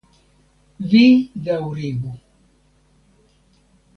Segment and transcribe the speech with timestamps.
[0.93, 1.01] vi
[1.49, 2.15] daŭrigu!